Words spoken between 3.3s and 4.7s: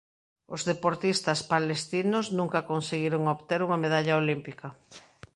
obter unha medalla olímpica.